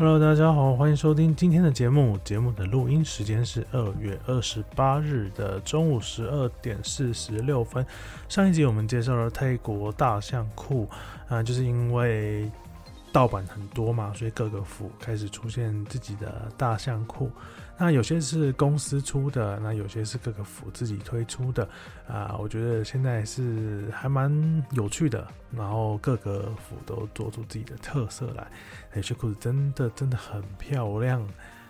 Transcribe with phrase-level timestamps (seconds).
[0.00, 2.16] Hello，大家好，欢迎收听今天的节目。
[2.22, 7.84] 节目的录音时间是二月二十八日的中午十二点四十六分。
[8.28, 10.88] 上一集我们介绍了泰国大象库，
[11.28, 12.48] 啊，就是因为
[13.12, 17.30] 盗版很多嘛，所以各个府开始出现自己的大象库。
[17.80, 21.68] 那有些是公司出的，那有些是各个府自己推出的
[22.08, 22.36] 啊。
[22.38, 28.46] 我觉得现在是还蛮有趣的，然后各个府都做出自己的特色来。
[28.94, 31.24] 有些裤子真的真的很漂亮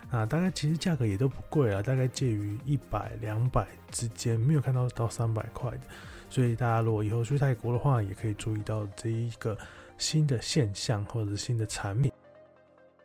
[0.09, 5.81] 啊，大概其实价格也都不贵啊，大概介于一百两百之间，没有看到到三百块的。
[6.27, 9.55] 所以大家如果以后去泰国的话，也可以注意到这一个
[9.99, 12.11] 新的现象或者新的产品。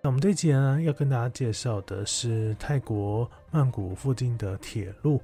[0.00, 5.20] 那我们这一集呢，要跟大家介绍的是泰国曼谷附近的铁路，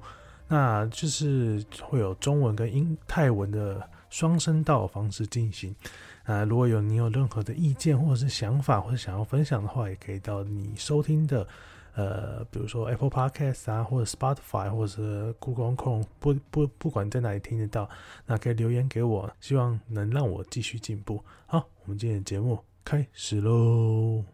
[0.47, 5.75] 那就是会有中文跟英泰文的双声道方式进行。
[6.23, 11.47] 啊，如果有你有任何的意见或者是想法，或者想要分享的话，也可以到你收听的，
[11.94, 17.88] 呃，比如说 Apple Podcast 啊，或者 Spotify，或者是 Google Chrome，不不不管在哪里听得到，
[18.26, 21.22] 那可以留言给我，希望能让我继续进步。
[21.46, 24.24] 好，我们今天的节目开始喽。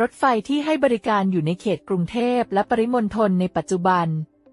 [0.00, 4.06] รถไฟที่ให้บริการอยู่ในเขตกรุงเทพและปริมณฑลในปัจจุบัน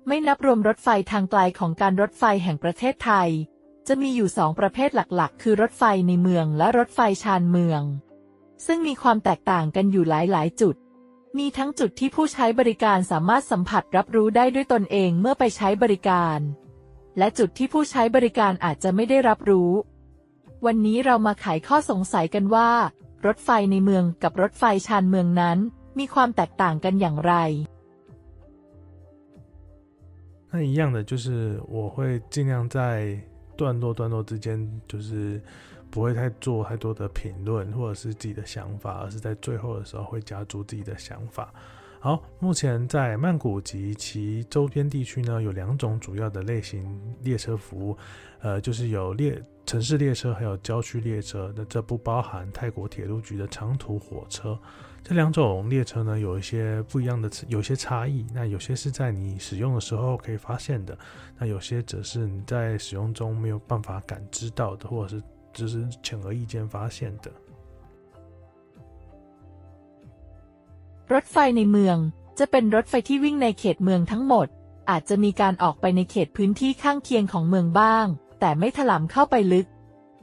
[0.07, 3.29] ไม่นับรวมรถไฟทางไกลของการรถไฟแห่งประเทศไทย
[3.89, 7.81] จะมีอยู่สองประเภทหลักๆ คือรถไฟในเมืองและรถไฟชานเมือง
[8.65, 10.75] ซึ่งมีความแตกต่างกันอยู่หลายๆ จุด
[11.37, 16.39] มีทั้งจุดที่ผู้ใช้บริการสามารถสัมผัสรับรู้ได้ด้วยตนเองเมื่อไปใช้บริการ
[17.17, 19.71] และจุดที่ผู้ใช้บริการอาจจะไม่ได้รับรู้
[20.65, 22.69] วันนี้เรามาไขข้อสงสัยกันว่า
[23.25, 25.57] รถไฟในเมืองกับรถไฟชานเมืองนั้น
[25.99, 27.33] มีความแตกต่างกันอย่างไร
[30.51, 31.25] 那一样的就是
[31.75, 31.95] 我会
[32.33, 32.77] 尽量在
[33.60, 35.38] 段落段落之间，就是
[35.90, 41.52] 不会太做太多的评论或者是自己的想法，而是在最后的时候会加注自己的想法。
[42.02, 47.96] 好，目前在曼谷及其周边地区呢，有两种主要的类型列车服务，
[48.40, 49.40] 呃，就是有列。
[49.66, 54.58] 城市列车还有郊区列车，那这不包含泰国铁路局的长途火车。
[55.04, 58.26] 这两种列车呢，有一些不一样的，有些差异。
[58.32, 60.98] 那有些是在你使用的时候可以发现的，
[61.38, 65.22] 那有些则是你在使用中没有办法感知到的，或者是
[65.52, 67.30] 只是显而易见发现的。
[71.14, 71.96] รถไฟในเมือง
[72.38, 74.46] จะเป็นรถไฟที่วิ่งในเขตเมืองทั้งหมด
[74.90, 78.06] อาจจะมีการออกไปในเขตพื้นที่ข้างเคียงของเมืองบ้าง
[78.40, 79.66] แต่ไม่ถลำเข้าไปลึก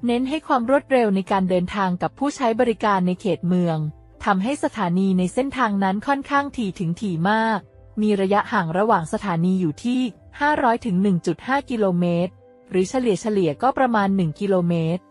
[0.06, 3.78] เน้นให้ความรวดเร็วในการเดินทางกับผู้ใช้บริการในเขตเมือง
[4.26, 7.60] ทำให้สถานีในเส้นทางนั้นค่อนข้างถี่ถึงถี่มาก
[8.02, 10.02] มีระยะห่างระหว่างสถานีอยู่ที่
[10.44, 10.96] 500ถึง
[11.34, 12.32] 1.5 กิโลเมตร
[12.70, 15.02] หรือเฉลี่ยเฉลี่ยก็ประมาณ 1 กิโลเมตร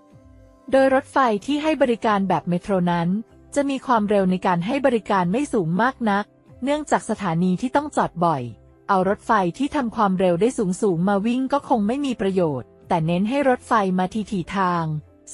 [0.70, 3.09] โดยรถไฟที่ให้บริการแบบเมโทรนั้น
[3.56, 6.24] จะมีความเร็วในการให้บริการไม่สูงมากนัก
[6.62, 8.42] เนื่องจากสถานีที่ต้องจอดบ่อย
[8.88, 14.84] เอารถไฟที่ทำความเร็วได้สูงสูงมาวิ่งก็คงไม่มีประโยชน์ แต่เน้นให้รถไฟมาทีถีทาง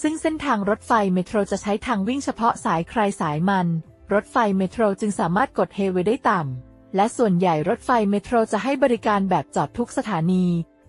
[0.00, 3.66] ซึ่งเส้นทางรถไฟเมโทรจะใช้ทางวิ่งเฉพาะสายใครสายมัน
[4.12, 10.46] รถไฟเมโทรจึงสามารถกดเฮไว้ได้ต่ำ และส่วนใหญ่รถไฟเมโทรจะให้บริการแบบจอดทุกสถานี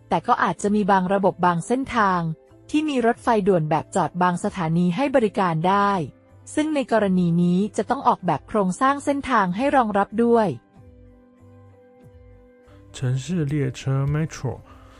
[0.09, 2.21] แต่ก็อาจจะมีบางระบบบางเส้นทาง
[2.69, 5.91] ที่มีรถไฟด่วนแบบจอดบางสถานีให้บริการได้
[6.54, 10.48] ซึ่งในกรณีนี้จะต้องออกแบบโครงสร้างเส้นทางให้รองรับด้วย
[12.96, 13.80] 城市列车
[14.14, 14.52] Metro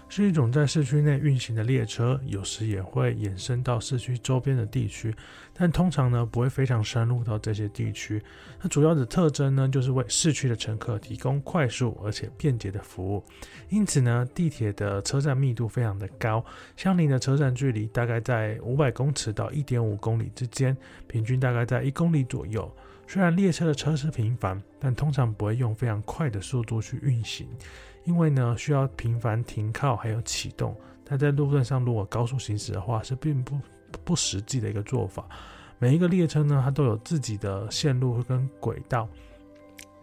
[0.08, 5.14] 是一种在市区内运行的列车，有时也会延伸到市区周边的地区，
[5.53, 8.21] 但通常呢不会非常深入到这些地区。
[8.59, 13.23] 它主要的特征呢就是为市区的乘客提供快速而且便捷的服务，
[13.69, 16.43] 因此呢地铁的车站密度非常的高，
[16.75, 20.75] 相邻的车站距离大概在五百公尺到一点五公里之间，
[21.07, 22.71] 平均大概在一公里左右。
[23.05, 27.47] 虽然列车的车次频繁，但通常不会用非常快的速度去运行。
[28.05, 30.75] 因为呢，需要频繁停靠还有启动，
[31.05, 33.57] 但在路段上如果高速行驶的话，是并不
[34.03, 35.25] 不实际的一个做法。
[35.79, 39.07] 每一个列车呢，它都有自己的线路跟轨道，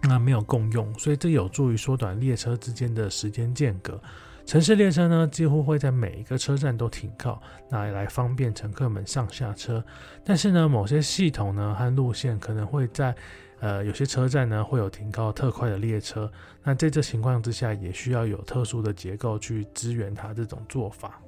[0.03, 4.01] 那没有共用，所以这有助于缩短列车之间的时间间隔。
[4.47, 9.85] 城市列车呢，几乎会在每一个车站都停靠，那来方便乘客们上下车。
[10.25, 13.15] 但是呢，某些系统呢和路线可能会在。
[13.63, 16.33] 呃，有些车站呢会有停靠特快的列车，
[16.63, 21.21] 那在这情况之下，也需要有特殊的结构去支援它这种做法。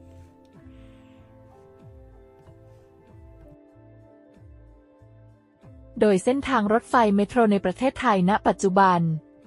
[6.01, 8.99] โดยเส้นทางรถไฟเมโทรในประเทศไทยณปัจจุบัน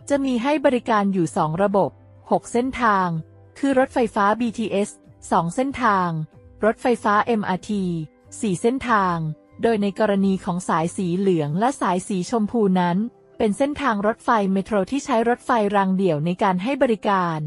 [0.09, 1.91] จะมีให้บริการอยู่สองระบบ
[2.21, 3.09] 6 เส้นทาง
[3.59, 4.89] คือรถไฟฟ้า BTS
[5.21, 6.09] 2 เส้นทาง
[6.65, 7.71] รถไฟฟ้า MRT
[8.19, 9.17] 4 เส้นทาง
[9.63, 12.97] โดยในกรณีของสายสีเหลืองและสายสีชมพูนั้น
[13.39, 17.41] เป็นเส้นทางรถไฟเมโทรที่ใช้รถไฟรางเดี่ยวในการให้บริการ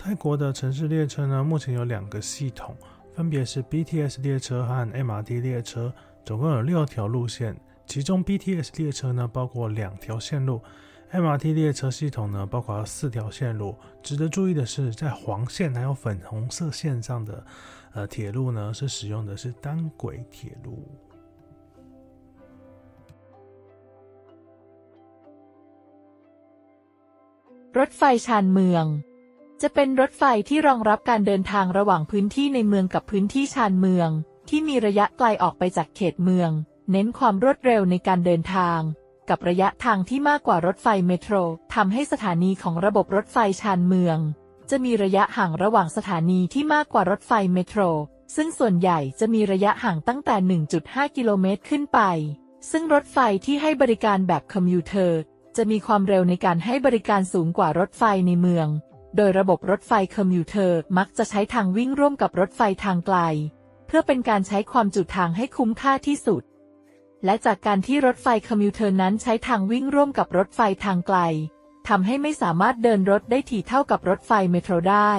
[0.00, 2.76] 泰国的城市列车呢，目前有两个系统，
[3.14, 4.70] 分别是 BTS 列车和
[5.06, 5.90] MRT 列车，
[6.24, 7.56] 总共有六条路线。
[7.86, 10.60] 其中 BTS 列车呢，包括两条线路；
[11.12, 13.76] MRT 列车系统呢，包括四条线路。
[14.02, 17.44] 值得注意的是，在黄线还有粉红色线上的
[17.92, 20.88] 呃铁路呢，是使用的是单轨铁路。
[27.78, 28.84] รถไฟชานเมือง
[29.62, 34.08] จะเป็นรถไฟที่รองรับการเดินทางระหว่างพื้นที่ในเมืองกับพื้นที่ชานเมือง
[34.49, 36.51] ที่มีระยะไกลออกไปจากเขตเมือง
[36.91, 38.79] เน้นความรวดเร็วในการเดินทาง
[39.29, 41.35] กับระยะทางที่มากกว่ารถไฟเมโทร
[41.75, 44.17] ทำให้สถานีของระบบรถไฟชานเมือง
[44.69, 47.81] จะมีระยะห่างระหว่างสถานีที่มากกว่ารถไฟเมโทร
[48.35, 50.35] ซึ่งส่วนใหญ่จะมีระยะห่างตั้งแต่
[50.77, 51.99] 1.5 กิโลเมตรขึ้นไป
[52.71, 55.19] ซึ่งรถไฟที่ให้บริการแบบคอมมิวเตอร์
[55.57, 58.67] จะมีความเร็วในการให้บริการสูงกว่ารถไฟในเมือง
[59.15, 63.19] โดยระบบรถไฟคอมมิวเตอร์มักจะใช้ทางวิ่งร่วมกับรถไฟทางไกล
[63.91, 66.43] เพื่อเป็นการใช้ความจุทางให้คุ้มค่าที่สุด
[67.25, 71.17] และจากการที่รถไฟคอมมิวเตอร์นั้นใช้ทางวิ่งร่วมกับรถไฟทางไกล
[71.89, 75.11] ทำให้ไม่สามารถเดินรถได้ถี่เท่ากับรถไฟเมโทรได้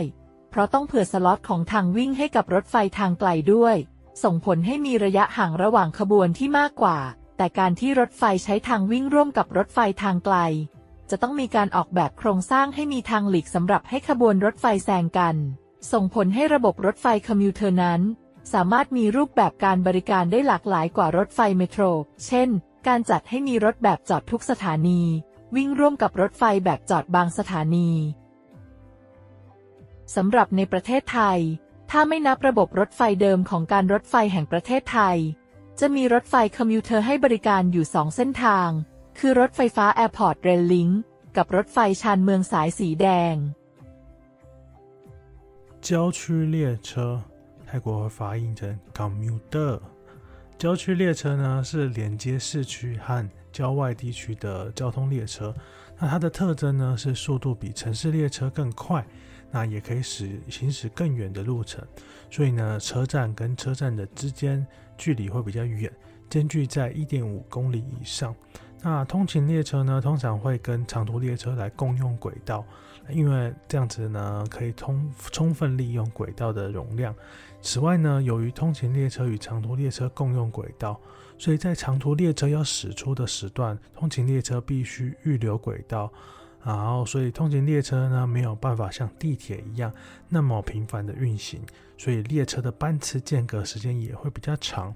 [0.51, 3.77] เพราะต้องเผื่อสล็อตของทางวิ่งให้กับรถไฟทางไกลด้วย
[4.23, 6.99] ส่งผลให้มีระยะห่างระหว่างขบวนที่มากกว่า
[7.37, 10.37] แต่การที่รถไฟใช้ทางวิ่งร่วมกับรถไฟทางไกล
[11.11, 15.37] จะต้องมีการออกแบบโครงสร้างให้มีทางหลีกสำหรับให้ขบวนรถไฟแซงกัน
[15.93, 18.01] ส่งผลให้ระบบรถไฟคอมมิวเตอร์นั้น
[18.54, 21.84] สามารถมีรูปแบบการบริการได้หลากหลายกว่ารถไฟเมโทร
[22.26, 22.50] เช่น
[22.88, 25.02] การจัดให้มีรถแบบจอดทุกสถานี
[25.56, 27.90] วิ่งร่วมกับรถไฟแบบจอดบางสถานี
[30.16, 31.40] สำหรับในประเทศไทย
[31.92, 35.18] ถ้าไม่นับระบบรถไฟเดิมของการรถไฟแห่งประเทศไทย
[35.80, 38.70] จะมีรถไฟคอมมิวเตอร์ให้บริการอยู่สองเส้นทาง
[39.20, 40.94] คือรถไฟฟ้า Airport Rail Link
[41.36, 43.36] กับรถไฟชานเมืองสายสีแดง
[45.88, 45.88] 郊
[46.18, 46.20] 区
[46.56, 46.90] 列车
[47.71, 49.79] 泰国会发音成 commuter
[50.59, 55.55] 郊区列车呢是连接市区和郊外地区的交通列车，
[55.97, 59.07] 那它的特征呢是速度比城市列车更快，
[59.53, 61.87] 那也可以使行驶更远的路程，
[62.29, 64.67] 所以呢车站跟车站的之间
[64.99, 65.93] 距离会比较远，
[66.29, 68.35] 间距在一点五公里以上。
[68.83, 72.65] 那通勤列车呢，通常会跟长途列车来共用轨道，
[73.13, 77.15] 因为这样子呢，可以充充分利用轨道的容量。
[77.63, 80.99] 此外呢，由于通勤列车与长途列车共用轨道，
[81.37, 86.11] 所以在长途列车要驶出的时段，通勤列车必须预留轨道，
[86.65, 89.93] 然后所以通勤列车呢，没有办法像地铁一样
[90.29, 91.61] 那么频繁的运行，
[91.99, 94.95] 所以列车的班次间隔时间也会比较长。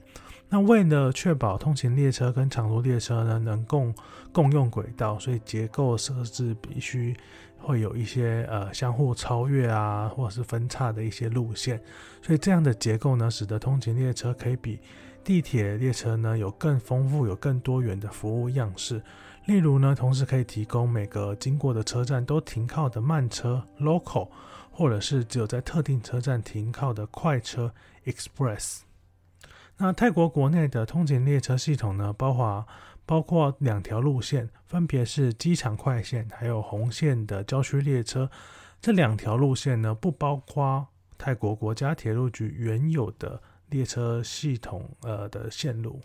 [0.49, 3.93] 那为了确保通勤列车跟长途列车呢能共
[4.31, 7.17] 共用轨道，所以结构设置必须
[7.65, 11.81] 会有一些呃相互超越啊，或者是分叉的一些路线。
[12.23, 14.79] 所以这样的结构呢，使得通勤列车可以比
[15.25, 19.03] 地铁列车呢有更丰富、有更多元的服务样式。
[19.47, 24.29] 例如呢，同时可以提供每个经过的车站都停靠的慢车 （local），
[24.71, 27.73] 或者是只有在特定车站停靠的快车
[28.07, 28.81] （express）。
[29.77, 32.67] 那泰国国内的通勤列车系统呢，包括
[33.07, 38.31] 包括两条路线，分别是机场快线还有红线的郊区列车。
[38.81, 46.01] 这两条路线呢，不包括泰国国家铁路局原有的列车系统呃的线路。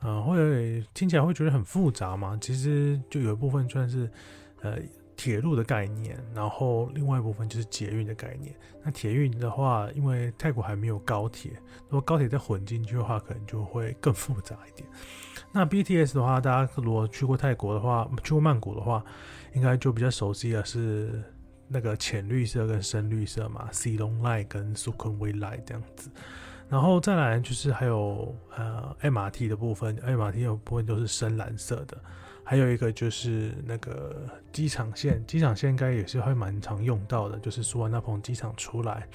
[0.00, 2.38] 呃，会听起来会觉得很复杂吗？
[2.40, 4.10] 其实就有一部分算是
[4.60, 4.78] 呃。
[5.18, 8.54] 铁路的概念，然后另外一部分就是捷运的概念。
[8.84, 11.50] 那铁运的话，因为泰国还没有高铁，
[11.88, 14.88] 如果高铁再混进去的话，可能就会更复杂一点。
[15.52, 19.04] 那 BTS 的话，大家如果去过泰国的话，去过曼谷的话，
[19.54, 21.20] 应该就比较熟悉的是
[21.66, 26.08] 那个浅绿色跟深绿色嘛，Silong Line 跟 Sukhumvit Line 这样子。
[26.68, 31.98] 然后再来就是还有呃 MRT 的部分，MRT 的部分都是深蓝色的。
[32.48, 39.06] 还有一个就是那个机场线，机场线应该也是会蛮常用到的，就是苏万那彭机场出来。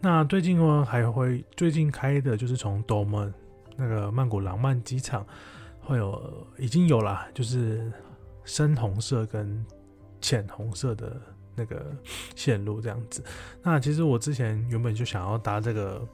[0.00, 3.34] 那最近呢，还会最近开的就是从多门
[3.76, 5.26] 那个曼谷廊曼机场
[5.80, 7.92] 会有已经有了，就是
[8.44, 9.66] 深红色跟
[10.20, 11.20] 浅红色的
[11.56, 11.84] 那个
[12.36, 13.24] 线路这样子。
[13.60, 16.08] 那其实我之前原本就想要搭这个，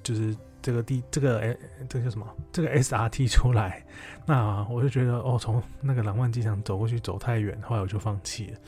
[0.00, 0.32] 就是。
[0.64, 1.54] 这个地这个哎，
[1.90, 2.26] 这个叫什么？
[2.50, 3.84] 这个 SRT 出来，
[4.24, 8.58] 那我就觉得哦，从那个廊曼机场走过去走太远，后来我就放弃了。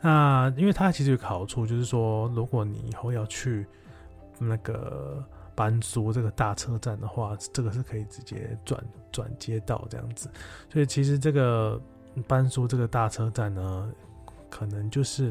[0.00, 3.66] 那因为它其实有个好处，就是说，如果你以后要去
[4.38, 5.22] 那个
[5.54, 8.82] 班苏这个大车站的话，这个是可以直接转
[9.12, 10.30] 转接到这样子。
[10.72, 11.78] 所以其实这个
[12.26, 13.92] 班苏这个大车站呢，
[14.48, 15.30] 可能就是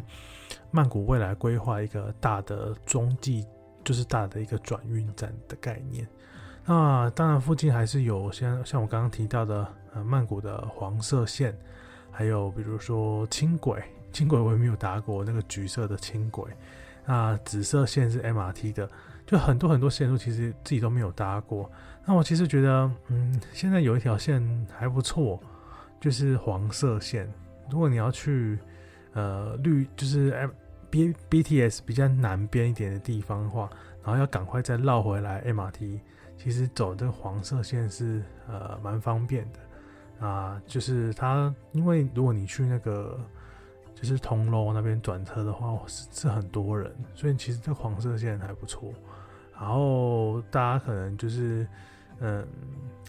[0.69, 3.43] 曼谷未来规划一个大的中继。
[3.83, 6.07] 就是大的一个转运站的概念，
[6.65, 11.53] 那当然附近还是有像像我刚刚提到的呃曼谷的黄色线，
[12.09, 16.45] 还有比如说轻轨，轻轨我也没有搭过那个橘色的轻轨，
[17.05, 18.89] 那紫色线是 MRT 的，
[19.25, 21.69] 就很多很多线路其实自己都没有搭过。
[22.05, 25.41] 那我其实觉得，嗯，现在有一条线还不错，
[25.99, 27.31] 就是黄色线。
[27.69, 28.59] 如果你要去
[29.13, 30.49] 呃绿，就是 M。
[30.93, 33.67] B BTS 比较南边一点的地方的话，
[34.03, 35.99] 然后要赶快再绕回来 MRT，
[36.37, 40.61] 其实走这个黄色线是呃蛮方便的啊。
[40.67, 43.19] 就是它，因为如果你去那个
[43.95, 48.93] 就是铜锣那边转车的话，是是很多人，所以其实这黄色线还不错。
[49.59, 51.67] 然后大家可能就是
[52.19, 52.47] 嗯，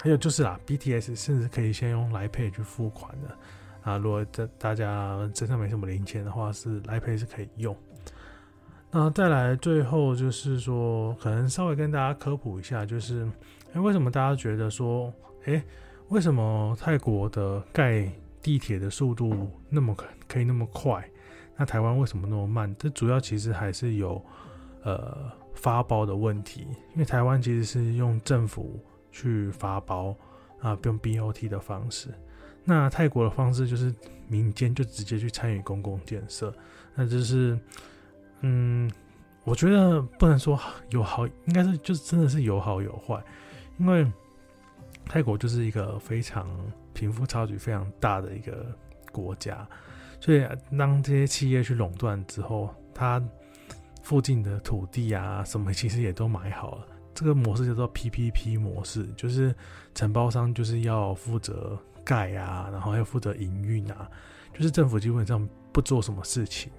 [0.01, 3.37] 还有就是啦，BTS 甚至可以先用来配去付款的。
[3.85, 7.77] 啊，如果这大家身上没什么零钱的话，是来赔是可以用。
[8.91, 13.29] 那再来最后就是说，可能稍微跟大家科普一下，就是
[13.75, 15.13] 哎，为什么大家觉得说，
[15.45, 15.63] 哎，
[16.09, 18.11] 为什么泰国的盖
[18.41, 21.07] 地铁的速度那么可可以那么快？
[21.57, 22.75] 那台湾为什么那么慢？
[22.79, 24.25] 这主要其实还是有
[24.83, 28.81] 呃发包的问题，因为台湾其实是用政府
[29.13, 30.17] 去发包
[30.61, 32.09] 啊，用 BOT 的方式。
[32.65, 33.95] 那泰国的方式就是
[34.27, 36.51] 民间就直接去参与公共建设，
[36.95, 37.59] 那就是，
[38.41, 38.91] 嗯，
[39.45, 43.23] 我觉得不能说有好，应该是就是真的是有好有坏，
[43.79, 44.11] 因为
[45.05, 46.49] 泰国就是一个非常
[46.95, 48.75] 贫富差距非常大的一个
[49.13, 49.69] 国家，
[50.19, 50.43] 所以
[50.79, 53.23] 当这些企业去垄断之后，它
[54.03, 59.55] 附近的土地啊什么其实也都买好了，这个模式叫做 PPP 模式，就是
[59.95, 61.79] 承包商就是要负责。
[62.05, 64.11] 盖啊，然后要负责营运啊，
[64.53, 66.71] 就是政府基本上不做什么事情。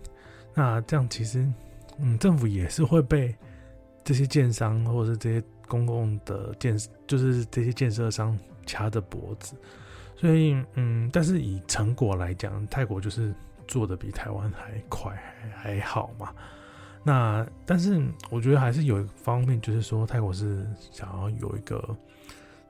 [0.53, 1.45] 那这样其实，
[1.99, 3.35] 嗯，政府也是会被
[4.03, 6.77] 这些建商或者是这些公共的建，
[7.07, 9.55] 就是这些建设商掐着脖子。
[10.15, 13.33] 所以，嗯，但是以成果来讲，泰国就是
[13.67, 16.33] 做的比台湾还快还还好嘛。
[17.03, 21.95] 那但是我觉得还是有一方面，就是说泰国是想要有一个。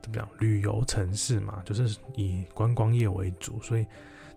[0.06, 0.28] 怎么样？
[0.38, 3.84] 旅游城市嘛，就是以观光业为主，所以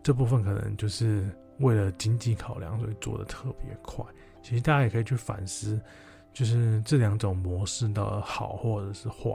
[0.02, 4.04] 这部分可能就是为了经济考量，所以做得特别快。
[4.42, 5.80] 其实大家也可以去反思，
[6.34, 9.32] 就是这两种模式的好或者是坏。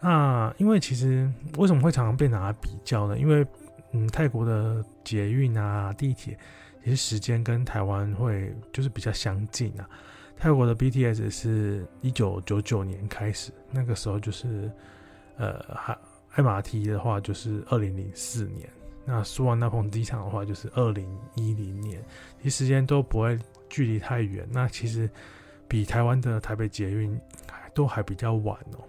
[0.00, 3.18] 那因为其实为什么会常常被拿来比较呢？
[3.18, 3.46] 因为
[3.92, 6.38] 嗯，泰国的捷运啊、地铁，
[6.82, 9.86] 其实时间跟台湾会就是比较相近啊。
[10.36, 14.70] 泰国的 BTS 是一九九九年开始，那个时候就是。
[15.36, 15.96] 呃，还
[16.36, 18.68] MRT 的话就是二零零四年，
[19.04, 22.02] 那苏万那蓬机场的话就是二零一零年，
[22.42, 23.38] 其实时间都不会
[23.68, 24.46] 距离太远。
[24.50, 25.08] 那其实
[25.68, 27.18] 比台湾的台北捷运
[27.74, 28.84] 都还比较晚哦。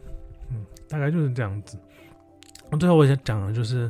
[0.51, 1.77] 嗯，大概就是这样子。
[2.69, 3.89] 那最后我想讲的就是，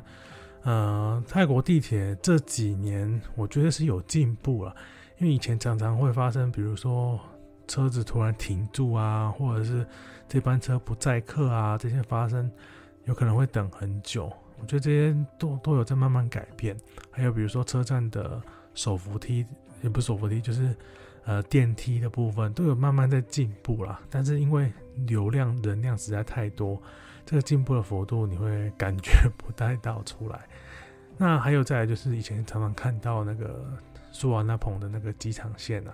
[0.64, 4.76] 呃，泰国地铁这几年我觉得是有进步了，
[5.18, 7.20] 因为以前常常会发生，比如说。
[7.68, 9.86] 车子突然停住啊，或者是
[10.28, 12.50] 这班车不载客啊，这些发生
[13.06, 14.32] 有可能会等很久。
[14.60, 16.76] 我觉得这些都都有在慢慢改变。
[17.12, 18.42] 还有比如说车站的
[18.74, 19.46] 手扶梯，
[19.82, 20.76] 也不是手扶梯，就是
[21.26, 24.02] 呃电梯的部分都有慢慢在进步啦。
[24.10, 24.72] 但是因为
[25.06, 26.82] 流量人量实在太多，
[27.26, 30.48] 这个进步的幅度你会感觉不太到出来。
[31.18, 33.64] 那还有再来就是以前常常看到那个
[34.12, 35.94] 苏瓦纳蓬的那个机场线啊。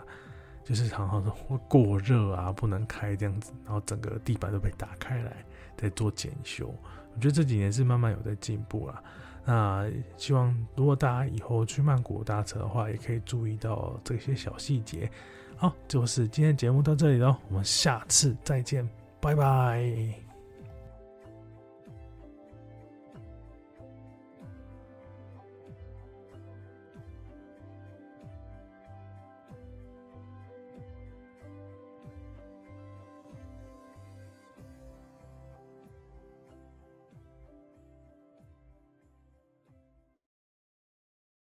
[0.64, 5.46] 就是常常说会过热啊，不能开这样子，然后整个地板都被打开来，
[5.78, 6.74] 在做检修。
[7.16, 9.04] 我觉得这几年是慢慢有在进步了。
[9.46, 15.10] 那希望如果大家以后去曼谷搭车的话，也可以注意到这些小细节。
[15.58, 18.88] 好，就是今天节目到这里喽，我们下次再见，
[19.20, 20.33] 拜拜。